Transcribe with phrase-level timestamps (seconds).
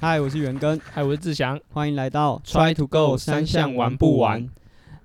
[0.00, 4.48] 嗨，我是元根，嗨，我是志祥，欢迎来到 Try to Go 三项玩不完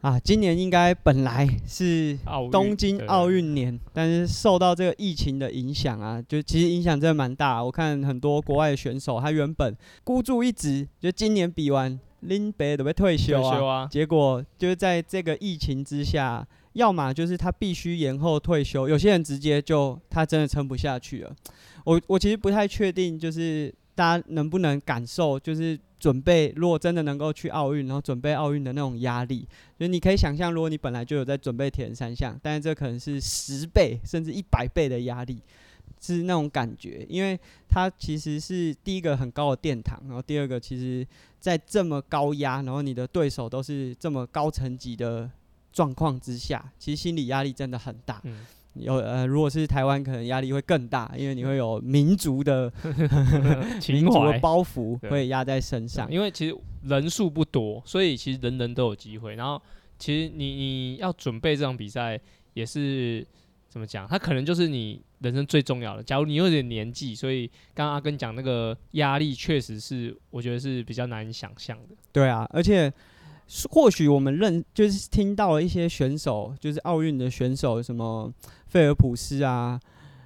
[0.01, 0.19] 啊！
[0.19, 2.15] 今年应该本来是
[2.51, 7.63] 东京奥运年，但是受到这个疫情的影响啊，就其实影响真的蛮大。
[7.63, 21.35] 我看很多国外的选手，他原本孤注一掷，就今年比完林北都被退休啊，退休啊，结果就是在这个疫情之下，要么就是他必须延后退休，有些人直接就他真的撑不下去了。
[21.83, 29.47] 我我其实不太确定，就是大家能不能感受，就是准备如果真的能够去奥运，然后准备奥运的那种压力，
[29.77, 35.41] 就是你可以想象，如果你本来就有在准备铁人三项，但是这可能是十倍甚至一百倍的压力。
[35.99, 37.39] 是那种感觉，因为
[37.69, 41.07] 它其实是第一个很高的殿堂，然后第二个其实
[41.39, 45.31] 在这么高压，然后你的对手都是这么高层级的
[45.71, 48.21] 状况之下，其实心理压力真的很大。
[48.75, 52.71] 有呃，如果是台湾，可能压力会更大，因为你会有民族的
[53.87, 54.39] 民族的。
[54.39, 56.11] 包袱会压在身上。
[56.11, 59.35] 因为其实人数不多，所以其实人人都有机会。
[59.35, 59.61] 然后
[59.99, 62.19] 其实你你要准备这场比赛，
[62.53, 63.25] 也是
[63.69, 64.07] 怎么讲？
[64.07, 66.03] 它可能就是你人生最重要的。
[66.03, 71.95] 假如你有点年纪，所以刚刚阿根讲那个压力，确实是我觉得是比较难以想象的。
[72.11, 72.91] 对啊，而且
[73.47, 78.33] 是或许我们认就是听到了一些选手，就是奥运的选手，什么
[78.73, 79.79] 费尔普斯啊、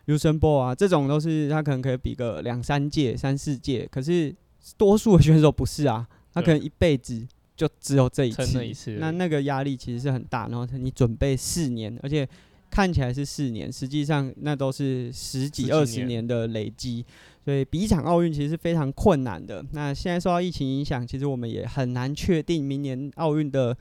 [0.06, 4.34] 尤森波啊，这种都是他可能可以比个两三届、三四届，可是
[4.78, 12.25] 多数的选手不是啊，他可能一辈子就只有这一次，一次那那个压力其实是很大，然后你准备四年，而且。
[12.70, 17.03] 看起来是四年，实际上那都是十几、二十年年的累积，
[17.45, 19.66] 所以比一场奥运其实是非常困难的。
[19.72, 23.75] 那现在受到疫情影响，其实我们也很难确定明年奥运的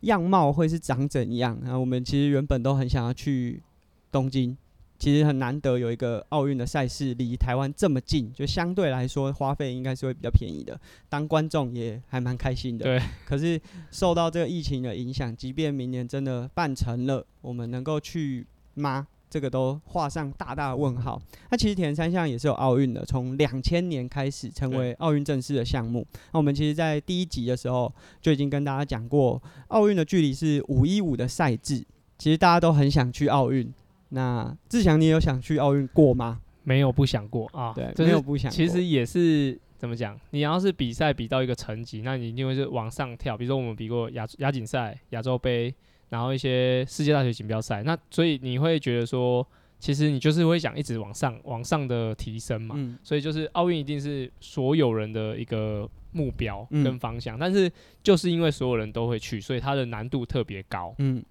[0.00, 1.58] 样貌会是长怎样。
[1.62, 3.62] 那我们其实原本都很想要去
[4.10, 4.56] 东京，
[4.98, 10.78] 其实很难得有一个奥运的赛事离台湾这么近，就相对来说花费应该是会比较便宜的，
[11.08, 12.84] 当观众也还蛮开心的。
[12.84, 13.60] 对，可是
[13.90, 19.06] 受到这个疫情的影响，即便明年真的办成了，我们能够去吗？
[19.30, 21.20] 这个都画上大大的问号。
[21.50, 26.06] 那其实铁人三项也是有奥运的，从两千年开始成为奥运正式的项目。
[26.32, 27.92] 那我们其实，在第一集的时候
[28.22, 31.84] 就已经跟大家讲过，奥运的距离是五一五的赛制。
[32.16, 33.70] 其实大家都很想去奥运。
[34.10, 36.40] 那志祥，你有想去奥运过吗？
[36.64, 38.54] 没有不想过啊，对，就是没有不想过。
[38.54, 40.18] 其实也是怎么讲？
[40.30, 43.36] 你要是比赛比到一个层级，那你一定会是往上跳。
[43.36, 45.74] 比如说我们比过亚亚锦赛、亚洲杯，
[46.10, 49.46] 然后一些世界大学锦标赛，那所以你会觉得说，
[49.78, 52.74] 其实你就是会想一直往上、往上的提升嘛。
[52.76, 57.70] 嗯，所以就是奥运一定是所有人的一个目标嗯跟方向，但是
[58.02, 60.94] 就是因为所有人都会去，所以它的难度特别高。
[60.98, 61.24] 嗯，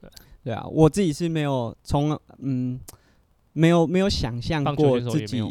[0.48, 2.80] 对啊，我自己是没有从嗯
[3.52, 5.44] 没有没有想象过自己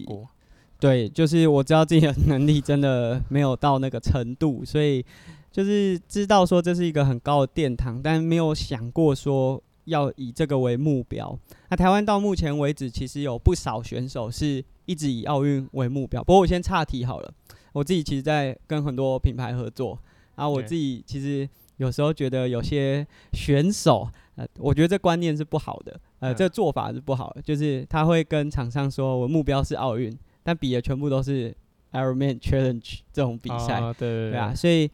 [0.81, 5.05] 对，就是我知道自己的能力真的没有到那个程度， 所以
[5.53, 11.39] 就是知道说这是一个很高的殿堂，但没有想过说要以这个为目标。
[11.69, 16.25] 那台湾到目前为止，其实有不少选手是一直以奥运为目标。
[16.25, 17.31] 不过我先岔题好了，
[17.75, 19.99] 我自己其实在跟很多品牌合作，
[20.37, 21.47] 然后我自己其实
[21.77, 31.55] 有时候觉得有些选手，呃，我觉得这观念是不好的，呃，嗯这做法是不好的，就是他会跟厂商说我目标是奥运，但比的全部都是
[31.93, 34.91] Ironman Challenge 这种比赛，啊对对对啊，所以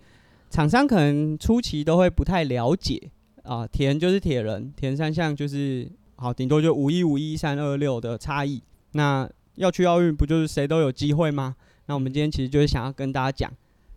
[0.48, 3.10] 厂商可能初期都会不太了解
[3.42, 8.62] 啊，铁人就是铁人，铁人三项就是好，顶多就五一五一三二六的差异。
[8.92, 11.56] 那要去奥运，不就是谁都有机会吗？
[11.86, 13.53] 那我们今天其实就是想要跟大家讲，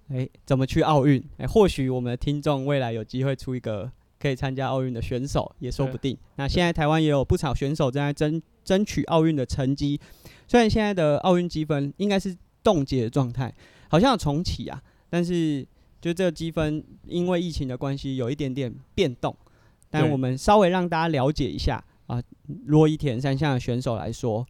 [0.09, 1.23] 诶，怎么去奥运？
[1.37, 3.91] 诶，或许我们的听众未来有机会出一个
[4.25, 6.17] 可以参加奥运的选手，也说不定。
[6.37, 9.99] 那现在台湾也有不少选手正在争争取奥运的成绩，
[10.47, 13.53] 虽然现在的奥运积分应该是冻结的状态，
[13.87, 14.81] 好像有重启啊，
[15.11, 15.63] 但是
[16.01, 19.35] 就这个积分因为疫情的关系有一点点变动。
[19.91, 22.19] 但我们稍微让大家了解一下啊，
[22.65, 24.43] 如果以铁人三项的选手来说，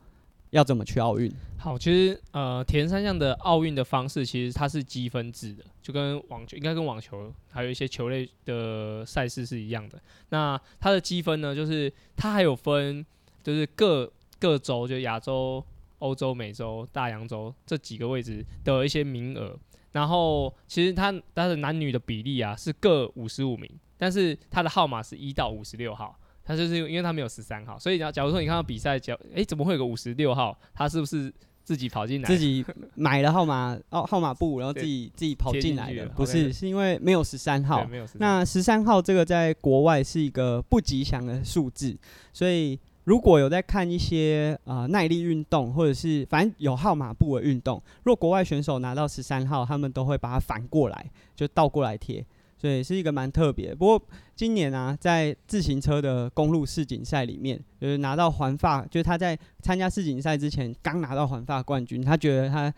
[0.56, 1.30] 要怎么去奥运？
[1.58, 10.02] 好，其实呃，铁人三项的奥运的方式其实它是积分制的，就跟网球应该跟网球还有一些球类的赛事是一样的。
[10.30, 13.06] 那它的积分呢，就是它还有分，
[13.44, 14.10] 就是各
[14.40, 15.62] 各州，就亚洲、
[16.00, 19.60] 欧洲、美洲、大洋洲这几个位置的一些名额。
[19.92, 26.18] 然后其实它它的男女的比例啊是各五十五名，但是它的号码是一到五十六号。
[26.46, 30.56] 它就是因为他没有十三号，所以假假如说你看到比赛，假诶怎么会有个五十六号？
[30.76, 31.34] 他是不是
[31.64, 32.28] 自己跑进来？
[32.28, 32.64] 自己
[32.94, 37.90] 买了号码哦号码布，然后自己自己跑进来的，不是，是因为没有十三号对，。
[37.90, 41.98] 没有13那十三号这个在国外是一个不吉祥的数字，
[42.32, 52.24] 所以如果有在看一些呃耐力运动，或者是反正有号码布的运动，如果国外选手拿到十三号，他们都会把它反过来，就倒过来贴，
[52.66, 53.76] 所以是一个蛮特别。
[53.76, 54.02] 不过
[54.36, 62.74] 今年啊，在自行车的公路世锦赛里面，就是拿到环发，就是他在参加世锦赛之前刚拿到环发冠军，他觉得他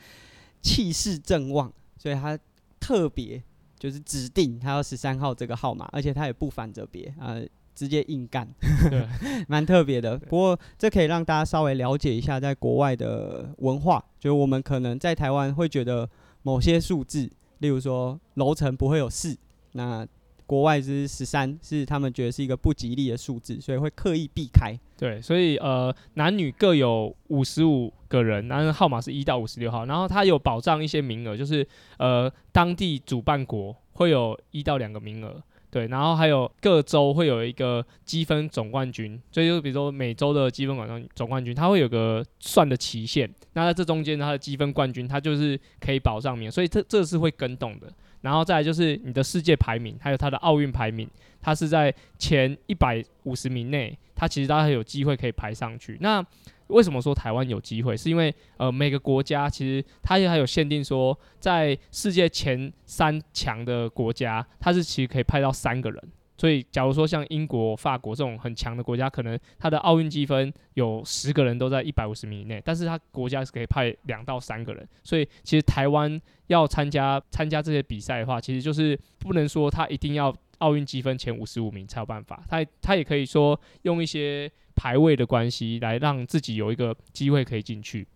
[0.61, 2.37] 气势正旺，所以他
[2.81, 3.41] 特别
[3.79, 7.39] 就是指定他要十三号这个号码，而且他也不反着别啊。
[7.77, 8.49] 直接硬干，
[8.89, 9.07] 对，
[9.47, 10.17] 蛮特别的。
[10.17, 16.09] 不过这可以让大家稍微了解一下，在国外的文化，就是我们可能在台湾会觉得
[16.41, 17.29] 某些数字，
[17.59, 19.37] 例如说楼层不会有四，
[19.77, 20.05] 那
[20.45, 24.77] 国外是十三，是他们觉得是一个不吉利的数字，所以会刻意避开。
[24.97, 31.65] 对，所以呃，男女各有五十五个人，男人号码是一到五十六号，然后他有保障一些名额，就是
[31.97, 35.41] 呃，当地主办国会有一到两个名额。
[35.69, 43.29] 对，然后还有各州会有一个积分总冠军，所以就比如说每周的积分总冠总冠军，它会有个算的期限。
[43.51, 47.91] 那在这中间，它的积分冠军，它就是可以保上面，所以这这是会跟动的。
[48.21, 51.09] 然后再来就是你的世界排名，还有他的奥运排名，
[51.41, 55.97] 他是在前一百五十名内，他其实他还有机会可以排上去。
[56.01, 56.25] 那
[56.67, 57.95] 为什么说台湾有机会？
[57.95, 66.03] 是因为呃每个国家其实它也还有限定，说在世界前三强的国家，它是其实可以派到三个人。
[66.37, 74.87] 所以假如说像英国、法国这种很强的国家，可能他的奥运积分有十个人都在一百五十名以内，但是他国家是可以派两到三个人。
[75.03, 84.51] 所以其实台湾要参加参加这些比赛的话，其实就是不能说他一定要奥运积分前五十五名才有办法，他他也可以说用一些。
[84.79, 88.07] 排位的关系来让自己有一个机会可以进去。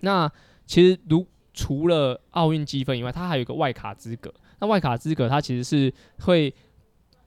[0.00, 0.26] 那
[0.64, 4.32] 其实如除了奥运积分以外，它还有一个外卡资格。
[4.58, 6.50] 那外卡资格它其实是会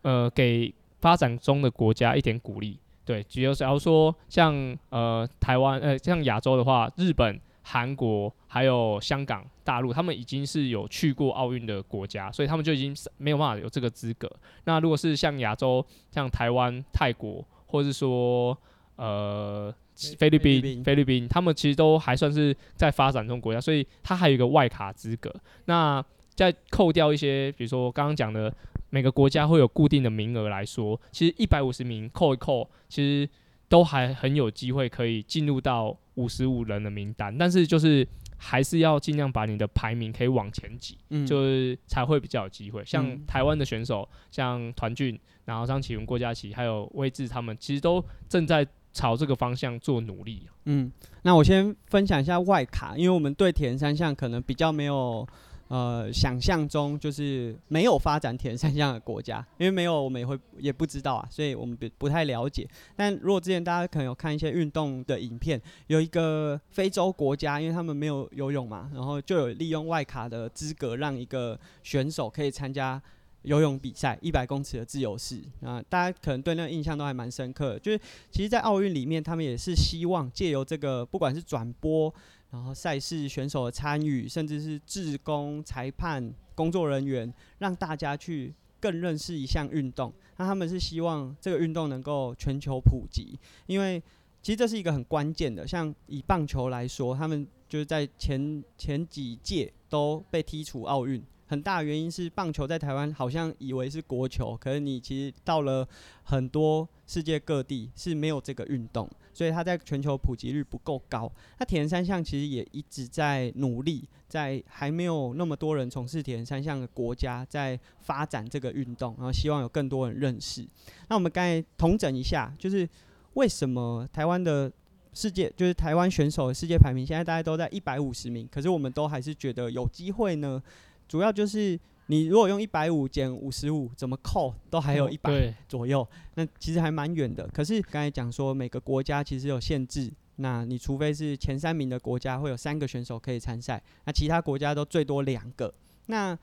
[0.01, 2.79] 呃给发展中的国家一点鼓励。
[3.03, 14.31] 对，只有假如说像呃台湾呃像亚洲的话，日本、韩国还有香港、大陆，他们已经是有去过奥运的国家，所以他们就已经没有办法有这个资格。
[14.65, 18.55] 那如果是像亚洲，像台湾、泰国，或者是说
[18.95, 19.73] 呃，
[20.19, 25.33] 菲律宾，菲律宾，他们其实都还算是在发展中国家，所以它还有一个外卡资格。
[25.65, 26.03] 那
[26.35, 28.53] 再扣掉一些，比如说刚刚讲的
[28.91, 33.27] 每个国家会有固定的名额来说，其实一百五十名扣一扣，其实
[33.67, 37.35] 都还很有机会可以进入到五十五人的名单。
[37.35, 38.07] 但是就是
[38.37, 42.85] 还是要尽量把你的排名可以往前挤，就是才会比较有机会。
[42.85, 48.67] 像台湾的选手，像团俊，然后张启文、郭嘉琪，还有威志，他们其实都正在。
[48.93, 50.45] 朝这个方向做努力。
[50.65, 50.91] 嗯，
[51.21, 55.25] 那我先分享一下外卡，因为我们对铁人三项可能比较没有
[55.71, 62.67] 呃想象中就是没有发展铁人三项的国家，因为没有我们也会也不知道啊，所以我们不不太了解。
[62.93, 73.01] 但如果之前大家可能有看一些运动的影片，有一个非洲国家，因为他们没有游泳嘛，然后就有利用外卡的资格，让一个选手可以参加。
[73.43, 77.75] 游泳比赛一百公尺的自由式啊，大家可能对那个印象都还蛮深刻。
[77.79, 82.13] 就是其实，在奥运里面，他们也是希望借由这个，不管是转播，
[82.51, 90.13] 然后赛事选手的参与，甚至是志工、裁判、工作人员，让大家去更认识一项运动。
[90.37, 94.01] 那他们是希望这个运动能够全球普及，因为
[94.41, 95.67] 其实这是一个很关键的。
[95.67, 101.23] 像以棒球来说，他们就是在前前几届都被踢出奥运。
[101.47, 105.85] 很大原因是棒球在台湾好像以为是国球，可是你其实到了
[106.23, 111.31] 很多世界各地是没有这个运动，所以它在全球普及率不够高。
[111.59, 120.67] 那铁人三项其实也一直在努力，在还没有那么多人从事铁人三项的国家在发展这个运动，然后希望有更多人认识。
[121.09, 122.87] 那我们刚才统整一下，就是
[123.33, 124.71] 为什么台湾的
[125.13, 130.61] 世界就是台湾选手的世界排名现在大家都在一百五十名，可是我们都还是觉得有机会呢？
[131.07, 131.77] 主要就是
[132.11, 137.47] 你如果用一百五减五十五，怎么扣都还有一百左右，那其实还蛮远的。
[137.53, 145.73] 可是刚才讲说每个国家其实有限制，那你除非是前三名的国家会有三个选手可以参赛，那其他国家都最多两个。
[146.07, 146.37] 那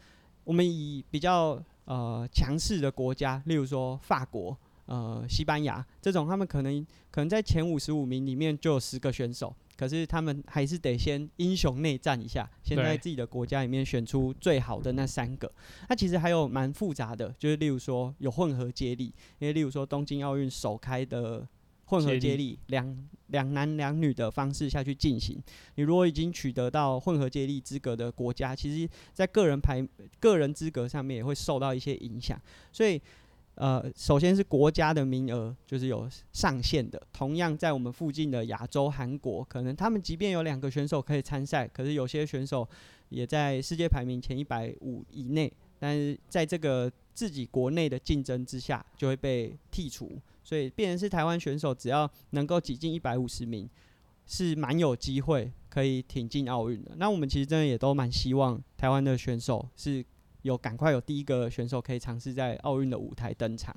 [0.44, 4.56] 我们以比较呃强势的国家，例如说法国、
[4.86, 9.54] 呃西班牙这种，他们可能可能在前五十五名里面就有十个选手。
[9.78, 15.50] 可是他们还是得先英雄内战一下，先在自己的国家里面选出最好的那三个。
[15.88, 21.46] 那其实还有蛮复杂的，就是例如说有混合接力，因为例如说东京奥运首开的
[21.84, 25.40] 混合接力，两两男两女的方式下去进行。
[25.76, 29.86] 你如果已经取得到混合接力资格的国家，其实在个人排
[30.18, 32.36] 个人资格上面也会受到一些影响。
[32.72, 33.00] 所以
[33.60, 37.02] 呃，首先是国家的名额就是有上限的。
[37.12, 42.66] 同样在我们附近的亚洲，韩国可能他们即便有两个选手可以参赛，可是有些选手
[43.08, 50.12] 也在世界排名前一百五以内，但是在这个自己国内的竞争之下就会被剔除。
[50.44, 53.68] 所以，变成是台湾选手只要能够挤进一百五十名，
[54.24, 56.92] 是蛮有机会可以挺进奥运的。
[56.96, 60.04] 那我们其实真的也都蛮希望台湾的选手是。
[60.48, 63.74] 有赶快有第一个选手可以尝试在奥运的舞台登场，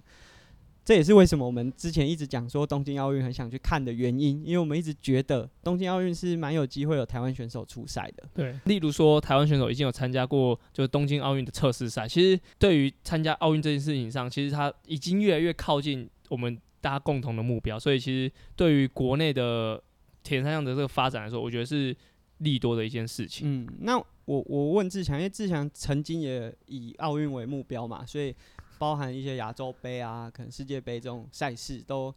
[0.83, 8.23] 这也是为什么我们之前一直讲说东京奥运很想去看的原因，因为我们一直觉得东京奥运是蛮有机会有台湾选手出赛的。
[8.33, 19.83] 对，例如说台湾选手已经有参加过就是东京奥运的测试赛，其实对于参加奥运这件事情上，其实他已经越来越靠近我们大家共同的目标，所以其实对于国内的
[20.23, 21.95] 田三项的这个发展来说，我觉得是。
[22.41, 23.47] 利多的一件事情。
[23.47, 28.35] 嗯，那我我问志强，因为志强曾经也以奥运为目标嘛，所以
[28.77, 32.13] 包含一些亚洲杯啊，可能世界杯这种赛事都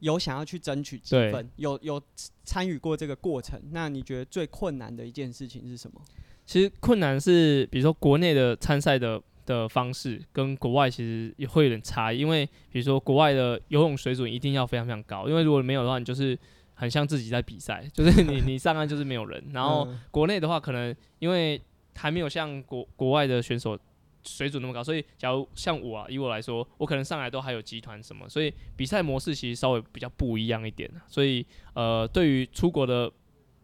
[0.00, 2.00] 有想要去争取积分，有有
[2.44, 3.60] 参与过这个过程。
[3.72, 6.00] 那你觉得最困难的一件事情是什么？
[6.46, 16.38] 其实困难是，比如说国内的参赛的的方式跟国外其实也会有点差异，因为比如说国外的游泳水准一定要非常非常高，因为如果没有的话，你就是。
[16.78, 19.44] 很像自己在比赛， 就是你你上岸就是没有人。
[19.52, 21.60] 然后国内的话，可能因为
[21.96, 23.76] 还没有像国国外的选手
[24.22, 30.88] 水准那么高，所以假如像我啊，以我来说，我可能上来都还有集团什么，所以比赛模式其实稍微比较不一样一点。
[31.08, 31.44] 所以
[31.74, 33.10] 呃，对于出国的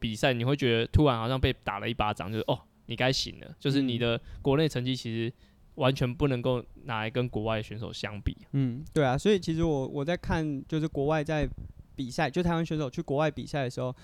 [0.00, 5.32] 比赛，你会觉得突然好像被打了一巴掌，就是哦，你该醒了，就是你的国内成绩其实
[5.76, 8.36] 完全不能够拿来跟国外选手相比。
[8.52, 11.48] 嗯，对啊，所以其实我我在看就是国外在。
[11.96, 13.94] 比赛就台湾选手去国外比赛的时候，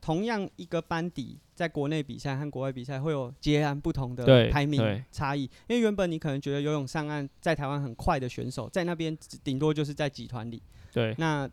[0.00, 5.44] 同样一个班底，在国内比赛和国外比赛会有截然不同的排名差异。
[5.66, 10.62] 因为原本你可能觉得游泳上岸在台湾很快的选手，在那边顶多就是在集团里。
[10.92, 11.14] 对。
[11.16, 11.48] 那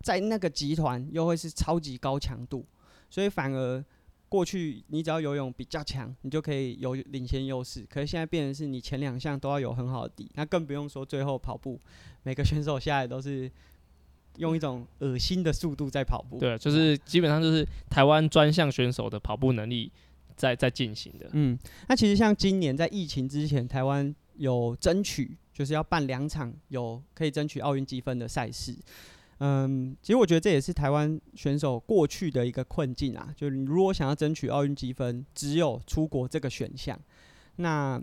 [0.00, 2.66] 在那个集团又会是超级高强度，
[3.08, 3.84] 所以反而
[4.28, 7.86] 过去你只要游泳比较强，你就可以有领先优势。
[7.88, 11.80] 可是现在变成是你前两项都要有很好的底，那更不用说最后跑步，
[12.24, 13.48] 每个选手下来都是。
[14.38, 19.90] 用一种恶心的速度在跑步，对，就是基本上就是台湾专项选手的跑步能力
[20.36, 21.28] 在在进行的。
[21.32, 21.58] 嗯，
[21.88, 28.76] 那其实像今年在疫情之前，台湾有争取就是要办两场有可以争取奥运积分的赛事。
[29.38, 36.98] 嗯，其实我觉得这也是台湾选手过去的一个困境啊，就是如果想要争取奥运积分，只有出国这个选项，
[37.56, 38.00] 那。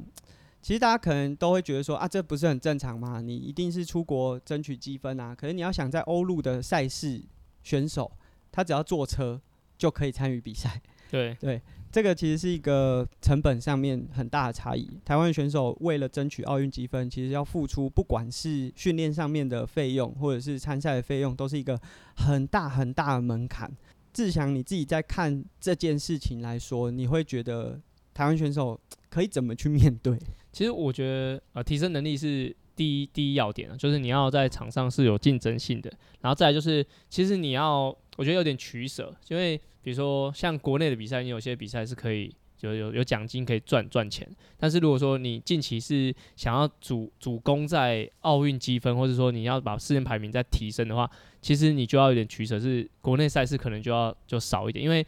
[0.61, 3.21] 其实大家可能都会觉得说啊，这不是很正常吗？
[3.21, 5.33] 你一定是出国争取积分啊。
[5.33, 7.21] 可是你要想在欧陆的赛事
[7.63, 8.11] 选手，
[8.51, 9.41] 他只要坐车
[9.77, 10.81] 就可以参与比赛。
[11.09, 11.59] 对对，
[11.91, 14.87] 这个其实是一个成本上面很大的差异。
[15.03, 21.79] 台湾选手为了争取奥运积分，其实要付出不管是训练上面的费用，或者是参赛的费用，都是一个
[22.15, 23.71] 很大很大的门槛。
[24.13, 27.81] 志祥，你自己在看这件事情来说，你会觉得
[28.13, 30.15] 台湾选手可以怎么去面对？
[30.51, 35.91] 其实我觉得，呃，提升能力是第一第一要点啊，就是你要在场上是有竞争性的，
[36.21, 44.27] 然后再来就是，其实你要，我觉得有点取舍，因为比如说像国内的比赛，你有些比赛是可以有有有奖金可以赚赚钱，
[44.57, 51.09] 但是如果说你近期是想要主主攻在奥运积分，或者说你要把世界排名再提升的话，
[51.41, 55.05] 其实你就要有点取舍，是国内赛事可能就要就少一点，因为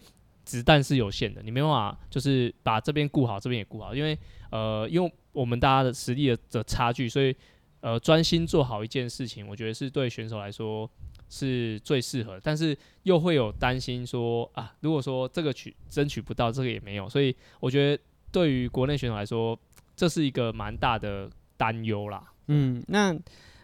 [0.51, 4.17] 子弹是有限的，你没办法就是把这边顾好，这边也顾好，因为
[4.50, 7.34] 呃，因为我们大家的实力的的差距，所以
[7.79, 10.89] 呃，专心做好一件事情，我觉得是对选手来说
[11.29, 12.38] 是最适合。
[12.43, 17.08] 但是又会有担心说啊，如果说这个取争取不到，这个也没有。
[17.08, 19.58] 所以我觉得对于国内选手来说，
[19.96, 22.22] 这是一个蛮大的担忧啦。
[22.48, 23.17] 嗯，那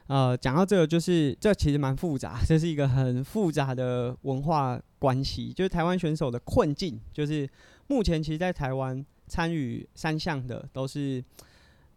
[0.07, 5.53] 呃，讲到这个，就是这其实蛮复杂，这是一个很复杂的文化关系。
[5.53, 7.49] 就是台湾选手的困境，就是
[7.87, 11.23] 目前其实，在台湾参与三项的都是。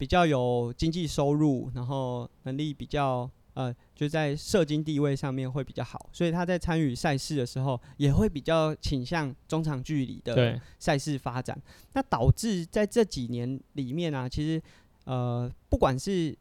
[0.00, 11.60] 比较有经济收入，然后能力比较呃，就在社经地位上面会比较好，所以他在参与赛事的时候也会比较倾向中长距离的赛事发展。
[11.92, 14.62] 那导致在这几年里面啊，其实
[15.04, 16.34] 呃，不管是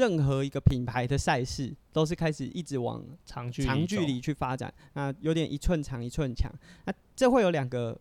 [0.00, 6.50] 任何一个品牌的赛事，都是开始一直往长距长距离去发展，那有点一寸长一寸强。
[6.86, 7.96] 那这会有两个。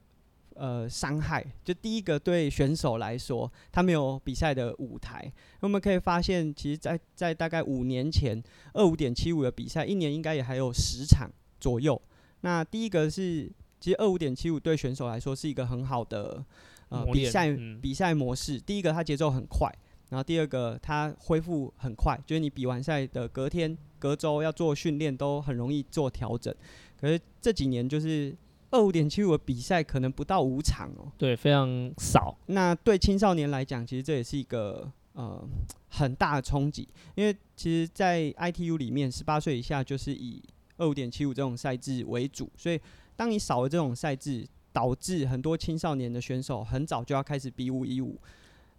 [0.56, 5.32] 呃，伤害就第一个对选手来说，他没有比赛的舞台。
[5.62, 12.02] 我们可以发现，其实，在在大概五年前，二五点七五的比赛，一年应该也还有十场左右。
[12.42, 16.44] 那第一个是，其实二五点七五对选手来说是一个很好的
[16.90, 18.60] 呃比赛比赛模式。
[18.60, 19.74] 第一个，它节奏很快。
[20.10, 26.54] 然后第二个它恢复很快，就是你比完赛的隔天、隔周要做训练都很容易做调整。
[27.00, 28.36] 可是这几年就是
[28.72, 32.36] 二五点七五的比赛可能不到五场哦，对，非常少。
[32.48, 35.48] 那对青少年来讲，其实这也是一个呃
[35.90, 40.42] 很大的冲击，因为其实，在 ITU 里面，十八岁以下就是以
[40.78, 42.80] 二五点七五这种赛制为主，所以
[43.16, 48.20] 当你少了这种赛制，导致很多青少年的选手很早就要开始比五一五。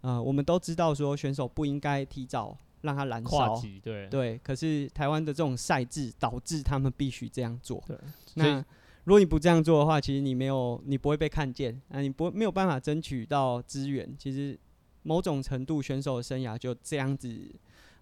[0.01, 4.39] 呃，我们都知道说选手不应该提早让他燃烧，对对。
[4.43, 7.83] 可是台湾的这种赛制导致他们必须这样做。
[7.87, 7.95] 对，
[8.33, 8.57] 那
[9.03, 14.11] 如果你不这样做的话，其实你没有你不会被看见，啊，你不没有办法争取到资源。
[14.17, 14.57] 其实
[15.03, 17.53] 某种程度选手的生涯就这样子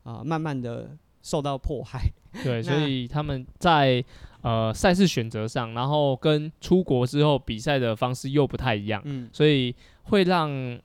[0.04, 2.02] 啊，慢慢的受到迫害。
[2.44, 4.02] 对， 所以他们在
[4.42, 10.80] 呃赛事选择上，然后跟出国之后比赛的方式又不太一样，嗯，所以会让。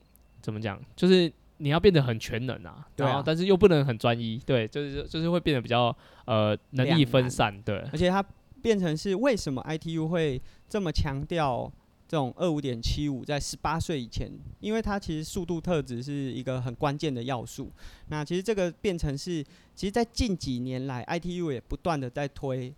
[0.44, 0.78] 怎么讲？
[0.94, 5.96] 就是你要变得很全能啊，对啊，但是又不能很专一，对，就是就是会变得比较
[6.26, 7.78] 呃能力分散，对。
[7.90, 8.22] 而且它
[8.60, 11.72] 变成是为什么 ITU 会这么强调
[12.06, 14.30] 这种二五点七五在十八岁以前？
[14.60, 17.72] 因为它其实速度特质是一个很关键的要素。
[18.08, 19.42] 那其实这个变成是，
[19.74, 22.74] 其实，在近几年来，ITU 也不断的在推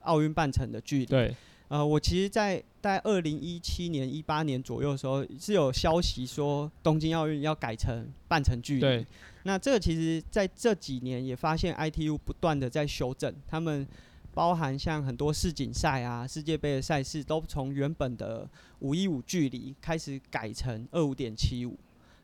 [0.00, 1.06] 奥运半程的距离。
[1.06, 1.32] 对。
[1.68, 8.80] 呃，我其实，在在二零一七年、一八年左右的时候，是有消息说东京奥运要改成半程距离。
[8.80, 9.06] 对。
[9.44, 13.86] 那这个其实在这几年也发现 ITU 不断的在修正，他们
[14.34, 18.48] 包含像很多世锦赛啊、世界杯的赛事，都从原本的
[18.80, 21.78] 五一五距离开始改成二五点七五。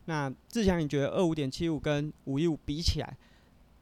[0.05, 3.17] 那志强，你觉得二五点七五跟五一五比起来，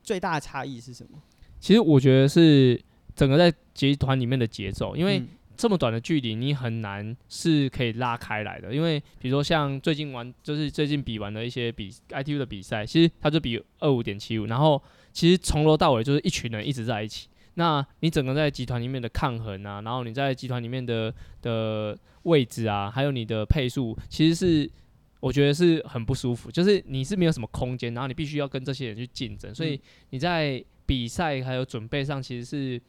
[0.02, 1.22] 最大的差异是什么？
[1.60, 2.82] 其实我觉得是
[3.14, 5.22] 整个在集团里面的节奏，因为。
[5.60, 8.74] 这么短的距离，你很难是可以拉开来的。
[8.74, 17.28] 因为比如说像最近玩，就是最近比完的一些比 ITU 的比赛，其实它就比二五点七五，然后其实从头到尾就是一群人一直在一起。
[17.56, 24.72] 那你整个在集团里面的抗衡啊，然后你在集团里面的的位置啊，还有你的配速，其实是
[25.20, 26.50] 我觉得是很不舒服。
[26.50, 29.78] 就是你是没有什么空间，然后你必须要跟这些人去竞争，所以
[30.12, 32.82] 你在比赛还有准备上，其实是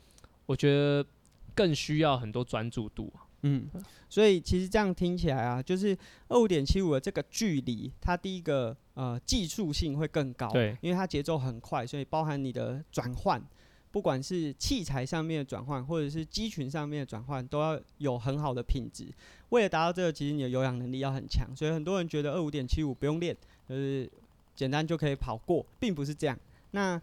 [0.46, 1.04] 我觉得。
[1.60, 3.68] 更需要很多专注度，嗯，
[4.08, 5.94] 所以其实这样听起来啊，就是
[6.28, 13.42] 二五点七五的这个距离，它第一个呃技术性会更高，对，因为它节奏很快，所以包含你的转换，
[13.90, 19.04] 不管是器材上面的转换，或者是肌群上面的转换，都要有很好的品质。
[19.50, 23.36] 为了达到这个，其实你的有氧能力要很强，所以很多人觉得二五点七五不用练，
[23.68, 24.10] 就是
[24.56, 26.38] 简单就可以跑过，并不是这样。
[26.70, 26.98] 那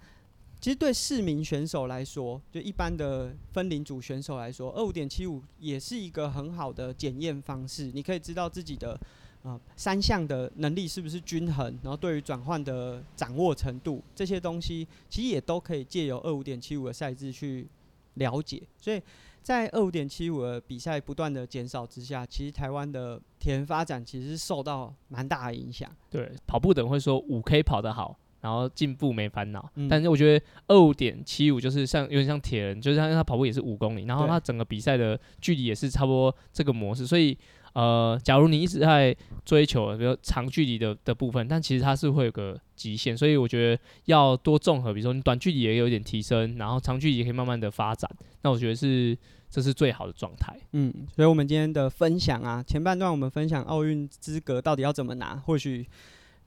[0.60, 7.92] 其实对市民选手来说，就一般的分龄组选手来说，二五点七五也是一个很好的检验方式。
[7.94, 9.00] 你可以知道自己的
[9.44, 17.68] 啊三项的能力是不是均衡，然后对于转换的掌握程度这些东西，其实也都可以借由二五点七五的赛制去
[18.16, 18.62] 了解。
[18.80, 19.00] 所以
[19.44, 25.90] 在二五点七五的比赛不断的减少之下，其实台湾的田发展其实受到蛮大的影响。
[26.10, 28.18] 对，跑步的人会说五 K 跑得好。
[28.40, 37.06] 然后进步没烦恼，但是我觉得二五点七五就是像有点像铁人，就是他他跑步也是五公里，然后他整个比赛的距离也是差不多这个模式。
[37.08, 37.36] 所以
[37.74, 48.10] 呃，假如你一直在追求比如长距离的的部分，但其实它是会有个极限，所以我觉得要多综合，比如说你短距离也有点提升，然后长距离也可以慢慢的发展。
[48.44, 49.18] 那我觉得是
[49.50, 50.56] 这是最好的状态。
[50.74, 55.88] 嗯，所以我们今天的分享啊，前半段我们分享奥运资格到底要怎么拿，或许。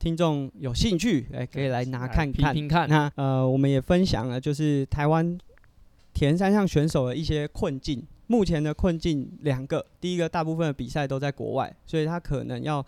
[0.00, 2.66] 听众有兴趣，哎，可以来拿看看。
[2.66, 2.88] 看。
[2.88, 5.38] 那呃，我们也分享了，就是台湾
[6.14, 8.02] 田三项选手的一些困境。
[8.26, 12.84] 目前的困境两个，第一个，大部分的比赛都在国外，所以他可能要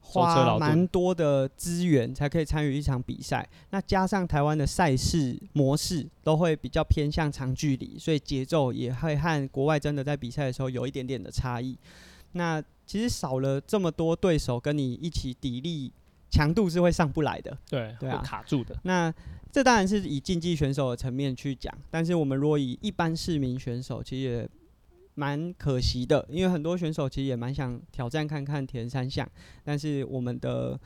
[0.00, 3.46] 花蛮多的资源才可以参与一场比赛。
[3.70, 11.76] 那加上台湾的赛事模式都会比较偏向长距离，所以节奏也会和国外真的在比赛的时候有一点点的差异。
[12.32, 15.90] 那其实少了这么多对手跟你一起砥砺。
[16.34, 18.76] 强度是会上不来的，对，对啊，卡住的。
[18.82, 19.14] 那
[19.52, 24.48] 这当然是以竞技选手的层面去讲，但是我们如果以一般市民选手，其实也
[25.14, 29.24] 蛮可惜的，因为很多选手其实也蛮想挑战看看田三项，
[29.62, 30.76] 但是我们的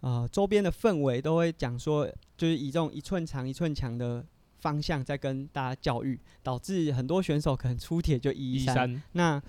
[0.00, 4.24] 呃周边的氛围都会讲说，就是以这种一寸长一寸强的
[4.60, 9.02] 方向在跟大家教育，导致很多选手可能出铁就一三。
[9.12, 9.42] 那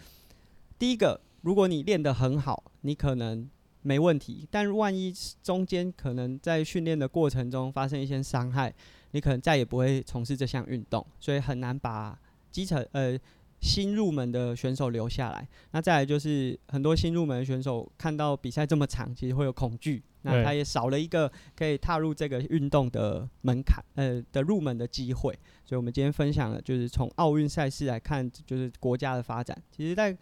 [0.77, 3.49] 第一个，如果你练得很好，你可能。
[3.85, 8.73] 没问题，但万一中间可能在训练的过程中发生一些伤害，
[9.11, 12.19] 你可能再也不会从事这项运动，所以很难把
[12.49, 13.15] 基层呃
[13.61, 15.47] 新入门的选手留下来。
[15.69, 25.31] 那再来就是很多新入门的选手看到比赛这么长，其实会有恐惧，那他也少了一个可以踏入这个运动的门槛，呃的入门的机会。
[25.63, 29.55] 所以，我们今天分享的就是从奥运赛事来看，就是国家的发展。
[29.71, 30.15] 其实，在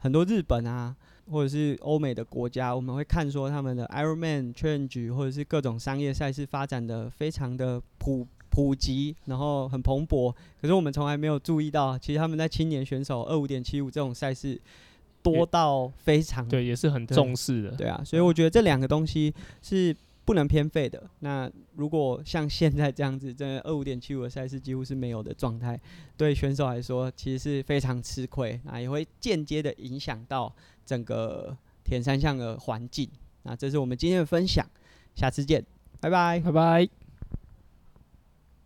[0.00, 0.96] 很多日本啊，
[1.30, 10.34] 或者是欧美的国家，我们会看说他们的 Ironman、Challenge 或者是各种商业赛事发展的非常的普普及，然后很蓬勃。
[10.60, 14.60] 可是我们从来没有注意到，其实他们在青年选手二五点七五这种赛事
[15.22, 17.70] 多到非常对，也是很重视的。
[17.72, 19.32] 对啊，所以我觉得这两个东西
[19.62, 19.96] 是。
[20.30, 21.10] 不能偏废的。
[21.18, 25.76] 那如果像现在这样子，真的二五点七五的赛事几乎是没有的状态，
[26.16, 30.54] 对选手来说其实是非常吃亏，那也会间接的影响到
[30.86, 33.10] 整个田三项的环境。
[33.42, 34.64] 那这是我们今天的分享，
[35.16, 35.66] 下次见，
[35.98, 36.99] 拜拜，拜拜。